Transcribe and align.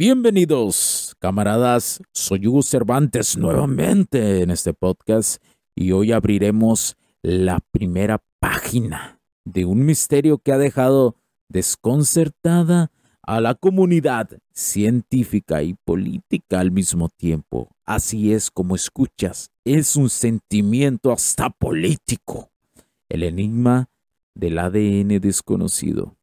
Bienvenidos, 0.00 1.16
camaradas. 1.18 2.00
Soy 2.12 2.46
Hugo 2.46 2.62
Cervantes 2.62 3.36
nuevamente 3.36 4.42
en 4.42 4.52
este 4.52 4.72
podcast 4.72 5.42
y 5.74 5.90
hoy 5.90 6.12
abriremos 6.12 6.96
la 7.20 7.58
primera 7.72 8.22
página 8.38 9.18
de 9.44 9.64
un 9.64 9.84
misterio 9.84 10.38
que 10.38 10.52
ha 10.52 10.56
dejado 10.56 11.16
desconcertada 11.48 12.92
a 13.22 13.40
la 13.40 13.56
comunidad 13.56 14.38
científica 14.52 15.64
y 15.64 15.74
política 15.74 16.60
al 16.60 16.70
mismo 16.70 17.08
tiempo. 17.08 17.74
Así 17.84 18.32
es 18.32 18.52
como 18.52 18.76
escuchas, 18.76 19.50
es 19.64 19.96
un 19.96 20.10
sentimiento 20.10 21.10
hasta 21.10 21.50
político. 21.50 22.52
El 23.08 23.24
enigma 23.24 23.88
del 24.36 24.60
ADN 24.60 25.18
desconocido. 25.18 26.14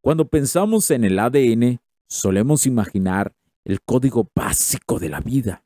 Cuando 0.00 0.28
pensamos 0.28 0.88
en 0.92 1.02
el 1.02 1.18
ADN, 1.18 1.80
solemos 2.12 2.66
imaginar 2.66 3.32
el 3.64 3.80
código 3.80 4.28
básico 4.34 4.98
de 4.98 5.08
la 5.08 5.20
vida, 5.20 5.64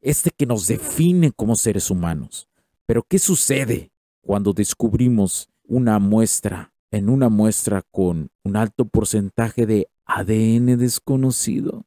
este 0.00 0.30
que 0.30 0.46
nos 0.46 0.66
define 0.66 1.30
como 1.30 1.56
seres 1.56 1.90
humanos. 1.90 2.48
Pero 2.86 3.02
¿qué 3.02 3.18
sucede 3.18 3.90
cuando 4.22 4.54
descubrimos 4.54 5.50
una 5.66 5.98
muestra, 5.98 6.72
en 6.90 7.10
una 7.10 7.28
muestra 7.28 7.82
con 7.90 8.30
un 8.44 8.56
alto 8.56 8.86
porcentaje 8.86 9.66
de 9.66 9.88
ADN 10.06 10.78
desconocido? 10.78 11.84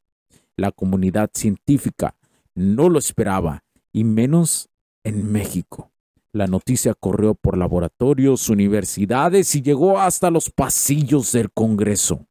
La 0.55 0.71
comunidad 0.71 1.31
científica 1.33 2.15
no 2.53 2.89
lo 2.89 2.99
esperaba, 2.99 3.63
y 3.91 4.03
menos 4.03 4.69
en 5.03 5.31
México. 5.31 5.91
La 6.33 6.45
noticia 6.45 6.93
corrió 6.93 7.33
por 7.33 7.57
laboratorios, 7.57 8.49
universidades 8.49 9.55
y 9.55 9.63
llegó 9.63 9.99
hasta 9.99 10.29
los 10.29 10.51
pasillos 10.51 11.31
del 11.31 11.51
Congreso. 11.51 12.27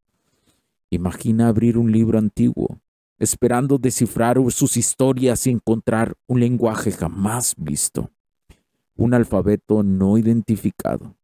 Imagina 0.90 1.48
abrir 1.48 1.78
un 1.78 1.90
libro 1.90 2.18
antiguo, 2.18 2.80
esperando 3.18 3.78
descifrar 3.78 4.38
sus 4.50 4.76
historias 4.76 5.46
y 5.46 5.50
encontrar 5.50 6.14
un 6.26 6.40
lenguaje 6.40 6.92
jamás 6.92 7.54
visto, 7.56 8.10
un 8.96 9.14
alfabeto 9.14 9.82
no 9.82 10.18
identificado. 10.18 11.14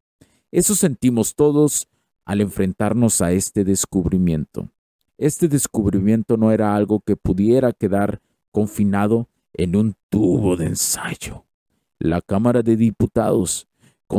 Eso 0.50 0.74
sentimos 0.74 1.34
todos 1.34 1.88
al 2.24 2.40
enfrentarnos 2.40 3.20
a 3.22 3.33
este 3.33 3.64
descubrimiento. 3.64 4.68
Este 5.18 5.48
descubrimiento 5.48 6.36
no 6.36 6.50
era 6.52 6.74
algo 6.74 7.00
que 7.00 7.16
pudiera 7.16 7.72
quedar 7.72 8.20
confinado 8.50 9.28
en 9.55 9.77
un 9.77 9.94
tubo 10.08 10.56
de 10.56 10.66
ensayo. 10.66 11.44
La 11.98 12.20
Cámara 12.20 12.62
de 12.62 12.77
Diputados 12.77 13.68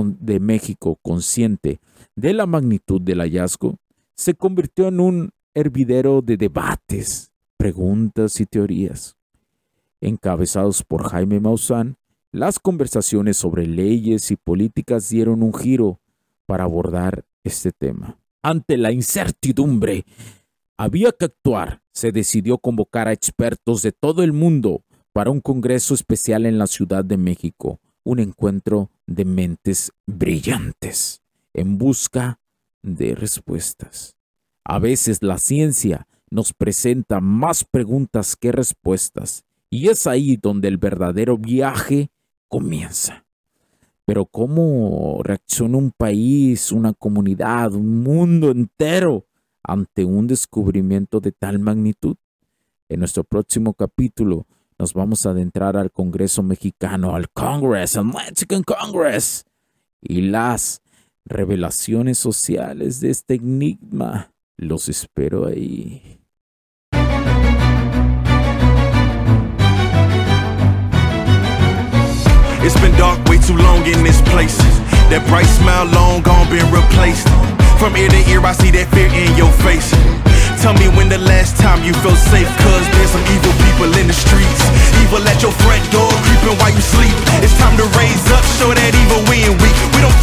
de 0.01 0.39
México, 0.39 0.97
consciente 1.01 1.79
de 2.15 2.33
la 2.33 2.47
magnitud 2.47 2.99
del 2.99 3.19
hallazgo, 3.19 3.77
se 4.15 4.33
convirtió 4.33 4.87
en 4.87 4.99
un 4.99 5.31
hervidero 5.53 6.21
de 6.21 6.37
debates, 6.37 7.31
preguntas 7.57 8.39
y 8.39 8.45
teorías. 8.45 9.15
Encabezados 10.01 10.83
por 10.83 11.09
Jaime 11.09 11.39
Maussan, 11.39 11.97
las 12.31 12.59
conversaciones 12.59 13.37
sobre 13.37 13.67
leyes 13.67 14.31
y 14.31 14.35
políticas 14.35 15.09
dieron 15.09 15.43
un 15.43 15.53
giro 15.53 15.99
para 16.45 16.63
abordar 16.63 17.25
este 17.43 17.71
tema. 17.71 18.17
Ante 18.41 18.77
la 18.77 18.91
incertidumbre, 18.91 20.05
había 20.77 21.11
que 21.11 21.25
actuar. 21.25 21.81
Se 21.91 22.11
decidió 22.11 22.57
convocar 22.57 23.07
a 23.07 23.13
expertos 23.13 23.81
de 23.83 23.91
todo 23.91 24.23
el 24.23 24.33
mundo 24.33 24.83
para 25.13 25.29
un 25.29 25.41
congreso 25.41 25.93
especial 25.93 26.45
en 26.45 26.57
la 26.57 26.67
Ciudad 26.67 27.05
de 27.05 27.17
México, 27.17 27.79
un 28.03 28.19
encuentro 28.19 28.89
de 29.05 29.25
mentes 29.25 29.91
brillantes 30.05 31.21
en 31.53 31.77
busca 31.77 32.39
de 32.83 33.15
respuestas. 33.15 34.15
A 34.63 34.77
veces 34.77 35.23
la 35.23 35.39
ciencia 35.39 36.07
nos 36.29 36.53
presenta 36.53 37.19
más 37.19 37.63
preguntas 37.63 38.35
que 38.35 38.51
respuestas, 38.51 39.43
y 39.69 39.89
es 39.89 40.05
ahí 40.05 40.37
donde 40.37 40.67
el 40.67 40.77
verdadero 40.77 41.37
viaje 41.37 42.11
comienza. 42.47 43.25
Pero 44.05 44.25
¿cómo 44.25 45.21
reacciona 45.23 45.77
un 45.77 45.91
país, 45.91 46.71
una 46.71 46.93
comunidad, 46.93 47.73
un 47.73 48.03
mundo 48.03 48.51
entero 48.51 49.25
ante 49.63 50.05
un 50.05 50.27
descubrimiento 50.27 51.19
de 51.19 51.31
tal 51.31 51.57
magnitud? 51.59 52.17
En 52.89 52.99
nuestro 52.99 53.23
próximo 53.23 53.73
capítulo 53.73 54.45
nos 54.77 54.93
vamos 54.93 55.25
a 55.25 55.29
adentrar 55.31 55.77
al 55.77 55.91
Congreso 55.91 56.43
mexicano, 56.43 57.15
al 57.15 57.29
Congress, 57.31 57.95
al 57.95 58.05
Mexican 58.05 58.63
Congress, 58.63 59.45
y 60.01 60.21
las 60.21 60.82
revelaciones 61.25 62.17
sociales 62.17 62.99
de 62.99 63.11
este 63.11 63.35
enigma 63.35 64.31
Los 64.57 64.87
espero 64.87 65.47
ahí. 65.47 66.19
It's 72.63 72.79
been 72.79 72.95
dark 72.97 73.19
way 73.27 73.39
too 73.39 73.57
long 73.57 73.85
in 73.85 74.03
this 74.03 74.21
place. 74.21 74.57
That 75.09 75.25
bright 75.27 75.49
smile 75.59 75.85
long 75.91 76.21
gone 76.21 76.47
been 76.47 76.69
replaced. 76.71 77.27
From 77.75 77.97
ear 77.97 78.07
to 78.07 78.21
ear, 78.31 78.39
I 78.45 78.53
see 78.53 78.71
that 78.71 78.87
fear 78.95 79.11
in 79.11 79.35
your 79.35 79.51
face. 79.67 79.91
Tell 80.63 80.71
me 80.79 80.87
when 80.95 81.11
the 81.11 81.19
last 81.19 81.59
time 81.59 81.83
you 81.83 81.91
felt 81.99 82.15
safe, 82.15 82.47
cause 82.63 82.85
there's 82.95 83.11
some 83.11 83.25
evil 83.35 83.51
people 83.67 83.91
in 83.99 84.07
the 84.07 84.15
streets. 84.15 84.63
Evil 85.03 85.19
at 85.27 85.43
your 85.43 85.51
front 85.59 85.83
door, 85.91 86.07
creeping 86.23 86.55
while 86.55 86.71
you 86.71 86.79
sleep. 86.79 87.11
It's 87.43 87.51
time 87.59 87.75
to 87.75 87.83
raise 87.99 88.23
up, 88.31 88.47
show 88.55 88.71
that 88.71 88.95
evil 88.95 89.19
we 89.27 89.43
ain't 89.43 89.59
weak. 89.59 89.75
We 89.91 89.99
don't 89.99 90.22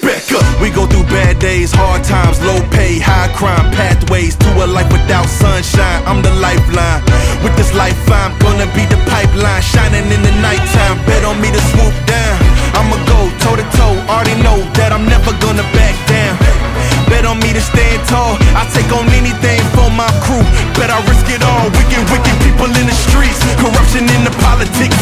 We 0.61 0.69
go 0.69 0.85
through 0.85 1.09
bad 1.09 1.41
days, 1.41 1.73
hard 1.73 2.05
times, 2.05 2.37
low 2.45 2.61
pay, 2.69 3.01
high 3.01 3.33
crime, 3.33 3.73
pathways 3.73 4.37
to 4.45 4.49
a 4.61 4.67
life 4.69 4.93
without 4.93 5.25
sunshine. 5.25 6.05
I'm 6.05 6.21
the 6.21 6.29
lifeline. 6.37 7.01
With 7.41 7.57
this 7.57 7.73
life, 7.73 7.97
I'm 8.05 8.37
gonna 8.37 8.69
be 8.77 8.85
the 8.85 9.01
pipeline, 9.09 9.65
shining 9.65 10.05
in 10.13 10.21
the 10.21 10.29
nighttime. 10.37 11.01
Bet 11.09 11.25
on 11.25 11.41
me 11.41 11.49
to 11.49 11.61
swoop 11.73 11.97
down. 12.05 12.37
I'ma 12.77 12.93
go 13.09 13.19
toe 13.41 13.57
to 13.57 13.65
toe. 13.73 13.97
Already 14.05 14.37
know 14.45 14.61
that 14.77 14.93
I'm 14.93 15.09
never 15.09 15.33
gonna 15.41 15.65
back 15.73 15.97
down. 16.05 16.37
Bet 17.09 17.25
on 17.25 17.41
me 17.41 17.57
to 17.57 17.59
stand 17.59 17.97
tall. 18.05 18.37
I 18.53 18.61
take 18.69 18.87
on 18.93 19.09
anything 19.17 19.65
for 19.73 19.89
my 19.89 20.13
crew. 20.21 20.45
Bet 20.77 20.93
I 20.93 21.01
risk 21.09 21.25
it 21.25 21.41
all. 21.41 21.73
Wicked, 21.73 22.05
wicked 22.13 22.37
people 22.45 22.69
in 22.69 22.85
the 22.85 22.97
streets. 23.09 23.41
Corruption 23.57 24.05
in 24.13 24.21
the 24.29 24.33
politics 24.45 25.01